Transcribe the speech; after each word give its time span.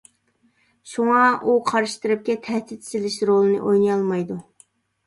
شۇڭا، 0.93 1.19
ئۇ 1.49 1.57
قارشى 1.73 2.01
تەرەپكە 2.07 2.37
تەھدىت 2.49 2.89
سېلىش 2.91 3.21
رولىنى 3.33 3.63
ئوينىيالمايدۇ. 3.69 4.43